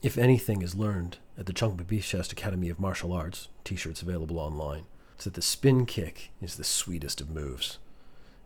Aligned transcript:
If 0.00 0.16
anything 0.16 0.62
is 0.62 0.76
learned 0.76 1.18
at 1.36 1.46
the 1.46 1.52
Chunk 1.52 1.84
Chest 2.02 2.30
Academy 2.30 2.68
of 2.68 2.78
Martial 2.78 3.12
Arts, 3.12 3.48
t 3.64 3.74
shirts 3.74 4.00
available 4.00 4.38
online, 4.38 4.84
it's 5.16 5.24
that 5.24 5.34
the 5.34 5.42
spin 5.42 5.86
kick 5.86 6.30
is 6.40 6.54
the 6.54 6.62
sweetest 6.62 7.20
of 7.20 7.30
moves. 7.30 7.78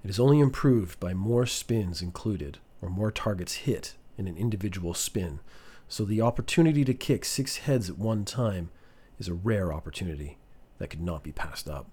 It 0.02 0.08
is 0.08 0.18
only 0.18 0.40
improved 0.40 0.98
by 0.98 1.12
more 1.12 1.44
spins 1.44 2.00
included 2.00 2.56
or 2.80 2.88
more 2.88 3.10
targets 3.10 3.54
hit 3.66 3.96
in 4.16 4.26
an 4.26 4.38
individual 4.38 4.94
spin, 4.94 5.40
so 5.88 6.06
the 6.06 6.22
opportunity 6.22 6.86
to 6.86 6.94
kick 6.94 7.22
six 7.22 7.58
heads 7.58 7.90
at 7.90 7.98
one 7.98 8.24
time 8.24 8.70
is 9.18 9.28
a 9.28 9.34
rare 9.34 9.74
opportunity 9.74 10.38
that 10.78 10.88
could 10.88 11.02
not 11.02 11.22
be 11.22 11.32
passed 11.32 11.68
up. 11.68 11.90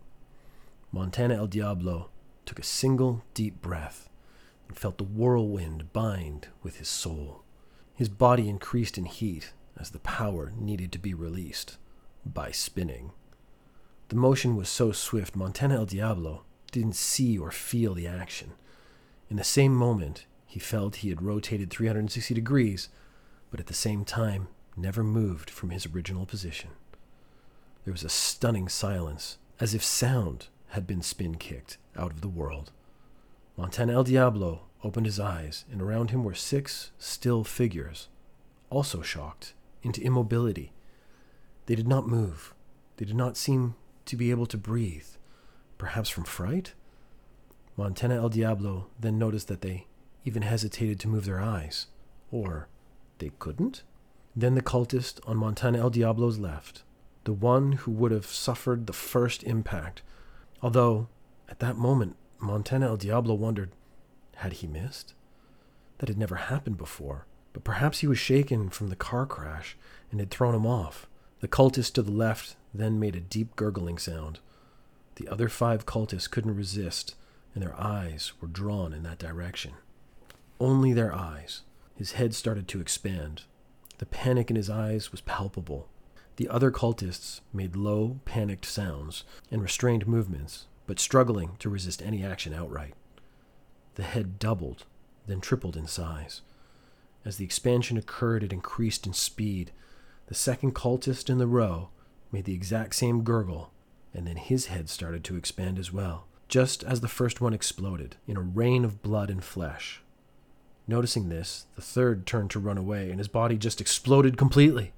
Montana 0.94 1.36
El 1.36 1.48
Diablo 1.48 2.10
took 2.46 2.60
a 2.60 2.64
single 2.64 3.26
deep 3.34 3.62
breath 3.62 4.08
and 4.70 4.78
felt 4.78 4.98
the 4.98 5.04
whirlwind 5.04 5.92
bind 5.92 6.48
with 6.64 6.78
his 6.78 6.88
soul. 6.88 7.44
His 8.00 8.08
body 8.08 8.48
increased 8.48 8.98
in 8.98 9.04
heat 9.04 9.52
as 9.76 9.90
the 9.90 10.00
power 10.00 10.54
needed 10.58 10.94
to 10.94 10.98
be 10.98 11.14
released 11.14 11.76
by 12.26 12.50
spinning. 12.50 13.12
The 14.08 14.16
motion 14.16 14.56
was 14.56 14.70
so 14.70 14.94
swift, 14.94 15.36
Montana 15.36 15.76
El 15.76 15.86
Diablo 15.86 16.46
didn't 16.72 16.96
see 16.96 17.38
or 17.38 17.52
feel 17.52 17.94
the 17.94 18.08
action. 18.08 18.54
In 19.30 19.36
the 19.36 19.44
same 19.44 19.76
moment, 19.76 20.28
he 20.46 20.62
felt 20.62 20.96
he 20.96 21.10
had 21.10 21.22
rotated 21.22 21.72
360 21.72 22.34
degrees, 22.34 22.88
but 23.52 23.60
at 23.60 23.68
the 23.68 23.74
same 23.74 24.06
time, 24.06 24.48
never 24.78 25.04
moved 25.04 25.50
from 25.50 25.72
his 25.72 25.86
original 25.86 26.26
position. 26.26 26.70
There 27.84 27.92
was 27.92 28.06
a 28.06 28.10
stunning 28.10 28.70
silence, 28.70 29.40
as 29.60 29.74
if 29.74 29.84
sound 29.84 30.48
had 30.70 30.88
been 30.88 31.02
spin 31.02 31.36
kicked 31.36 31.78
out 31.98 32.12
of 32.12 32.22
the 32.22 32.30
world. 32.30 32.72
Montana 33.58 33.92
El 33.92 34.06
Diablo 34.06 34.69
opened 34.84 35.06
his 35.06 35.20
eyes, 35.20 35.66
and 35.72 35.82
around 35.82 36.12
him 36.12 36.24
were 36.24 36.34
six 36.34 36.92
still 36.98 37.44
figures, 37.44 38.08
also 38.70 39.02
shocked 39.02 39.54
into 39.84 40.02
immobility. 40.02 40.72
They 41.66 41.76
did 41.76 41.88
not 41.88 42.08
move. 42.08 42.54
They 42.98 43.06
did 43.06 43.16
not 43.16 43.38
seem 43.38 43.76
to 44.06 44.16
be 44.16 44.32
able 44.32 44.46
to 44.48 44.58
breathe 44.58 45.06
perhaps 45.80 46.10
from 46.10 46.26
fright? 46.26 46.76
Montana 47.76 48.16
El 48.16 48.30
Diablo 48.30 48.88
then 49.00 49.18
noticed 49.18 49.48
that 49.48 49.62
they 49.62 49.88
even 50.24 50.44
hesitated 50.44 51.00
to 51.00 51.08
move 51.08 51.26
their 51.26 51.40
eyes. 51.40 51.88
Or 52.30 52.68
they 53.18 53.32
couldn't? 53.40 53.82
Then 54.36 54.54
the 54.54 54.62
cultist 54.62 55.20
on 55.26 55.38
Montana 55.38 55.80
El 55.80 55.90
Diablo's 55.90 56.38
left, 56.38 56.84
the 57.24 57.34
one 57.34 57.72
who 57.72 57.92
would 57.92 58.12
have 58.12 58.28
suffered 58.28 58.86
the 58.86 58.94
first 58.94 59.44
impact, 59.44 60.04
although 60.62 61.08
at 61.48 61.60
that 61.60 61.78
moment 61.78 62.16
Montana 62.38 62.88
El 62.88 62.98
Diablo 62.98 63.34
wondered 63.34 63.72
had 64.40 64.54
he 64.54 64.68
missed? 64.68 65.14
That 65.98 66.10
had 66.10 66.18
never 66.18 66.36
happened 66.36 66.78
before, 66.78 67.26
but 67.54 67.64
perhaps 67.64 68.00
he 68.00 68.08
was 68.08 68.18
shaken 68.18 68.70
from 68.70 68.90
the 68.90 68.96
car 68.96 69.26
crash 69.26 69.78
and 70.12 70.20
had 70.20 70.32
thrown 70.32 70.56
him 70.56 70.66
off. 70.66 71.08
The 71.42 71.48
cultist 71.48 71.94
to 71.94 72.02
the 72.02 72.12
left 72.12 72.56
then 72.74 73.00
made 73.00 73.16
a 73.16 73.22
deep 73.22 73.56
gurgling 73.56 73.98
sound. 73.98 74.40
The 75.16 75.28
other 75.28 75.50
five 75.50 75.86
cultists 75.86 76.30
couldn't 76.30 76.56
resist, 76.56 77.16
and 77.54 77.62
their 77.62 77.80
eyes 77.80 78.34
were 78.40 78.48
drawn 78.48 78.94
in 78.94 79.04
that 79.04 79.20
direction. 79.20 79.74
Only 80.60 80.94
their 80.94 81.14
eyes. 81.14 81.64
His 81.96 82.14
head 82.14 82.34
started 82.34 82.68
to 82.70 82.82
expand. 82.82 83.44
The 83.98 84.06
panic 84.06 84.50
in 84.50 84.56
his 84.56 84.70
eyes 84.70 85.12
was 85.12 85.22
palpable. 85.22 85.90
The 86.38 86.48
other 86.48 86.72
cultists 86.72 87.42
made 87.52 87.76
low, 87.76 88.22
panicked 88.24 88.66
sounds 88.66 89.26
and 89.52 89.62
restrained 89.62 90.08
movements, 90.08 90.68
but 90.88 91.00
struggling 91.00 91.58
to 91.60 91.70
resist 91.70 92.02
any 92.02 92.24
action 92.24 92.54
outright. 92.54 92.94
The 94.00 94.06
head 94.06 94.40
doubled, 94.40 94.86
then 95.28 95.42
tripled 95.42 95.76
in 95.76 95.86
size. 95.86 96.40
As 97.26 97.36
the 97.36 97.44
expansion 97.44 97.98
occurred, 97.98 98.44
it 98.46 98.54
increased 98.54 99.06
in 99.06 99.12
speed. 99.12 99.74
The 100.28 100.34
second 100.34 100.74
cultist 100.74 101.30
in 101.30 101.38
the 101.38 101.46
row 101.46 101.90
made 102.32 102.46
the 102.46 102.54
exact 102.54 102.96
same 102.96 103.26
gurgle 103.26 103.74
and 104.14 104.26
then 104.26 104.38
his 104.38 104.68
head 104.68 104.88
started 104.88 105.26
to 105.26 105.36
expand 105.36 105.78
as 105.78 105.92
well, 105.92 106.28
just 106.48 106.82
as 106.86 107.02
the 107.02 107.10
first 107.10 107.42
one 107.42 107.54
exploded 107.54 108.16
in 108.26 108.38
a 108.38 108.42
rain 108.42 108.86
of 108.86 109.02
blood 109.02 109.30
and 109.30 109.44
flesh. 109.44 110.02
Noticing 110.88 111.28
this, 111.28 111.66
the 111.76 111.82
third 111.82 112.26
turned 112.26 112.52
to 112.52 112.60
run 112.62 112.78
away, 112.78 113.10
and 113.10 113.20
his 113.20 113.28
body 113.28 113.58
just 113.58 113.82
exploded 113.82 114.38
completely. 114.38 114.94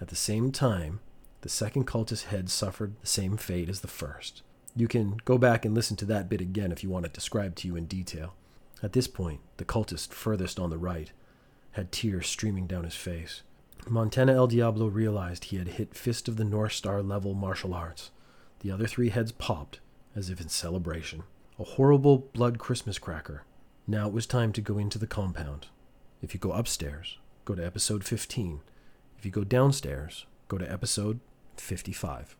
At 0.00 0.10
the 0.10 0.14
same 0.14 0.52
time, 0.52 1.00
the 1.40 1.48
second 1.48 1.88
cultist's 1.88 2.26
head 2.26 2.50
suffered 2.50 3.00
the 3.00 3.08
same 3.08 3.36
fate 3.36 3.68
as 3.68 3.80
the 3.80 3.88
first. 3.88 4.44
You 4.78 4.86
can 4.86 5.16
go 5.24 5.38
back 5.38 5.64
and 5.64 5.74
listen 5.74 5.96
to 5.96 6.04
that 6.04 6.28
bit 6.28 6.40
again 6.40 6.70
if 6.70 6.84
you 6.84 6.88
want 6.88 7.04
it 7.04 7.12
described 7.12 7.58
to 7.58 7.66
you 7.66 7.74
in 7.74 7.86
detail. 7.86 8.36
At 8.80 8.92
this 8.92 9.08
point, 9.08 9.40
the 9.56 9.64
cultist 9.64 10.12
furthest 10.12 10.60
on 10.60 10.70
the 10.70 10.78
right 10.78 11.10
had 11.72 11.90
tears 11.90 12.28
streaming 12.28 12.68
down 12.68 12.84
his 12.84 12.94
face. 12.94 13.42
Montana 13.88 14.34
El 14.34 14.46
Diablo 14.46 14.86
realized 14.86 15.46
he 15.46 15.56
had 15.56 15.66
hit 15.66 15.96
Fist 15.96 16.28
of 16.28 16.36
the 16.36 16.44
North 16.44 16.74
Star 16.74 17.02
level 17.02 17.34
martial 17.34 17.74
arts. 17.74 18.12
The 18.60 18.70
other 18.70 18.86
three 18.86 19.08
heads 19.08 19.32
popped, 19.32 19.80
as 20.14 20.30
if 20.30 20.40
in 20.40 20.48
celebration. 20.48 21.24
A 21.58 21.64
horrible 21.64 22.18
blood 22.32 22.60
Christmas 22.60 23.00
cracker. 23.00 23.42
Now 23.84 24.06
it 24.06 24.12
was 24.12 24.26
time 24.28 24.52
to 24.52 24.60
go 24.60 24.78
into 24.78 24.98
the 24.98 25.08
compound. 25.08 25.66
If 26.22 26.34
you 26.34 26.38
go 26.38 26.52
upstairs, 26.52 27.18
go 27.44 27.56
to 27.56 27.66
episode 27.66 28.04
15. 28.04 28.60
If 29.18 29.24
you 29.24 29.32
go 29.32 29.42
downstairs, 29.42 30.26
go 30.46 30.56
to 30.56 30.70
episode 30.70 31.18
55. 31.56 32.36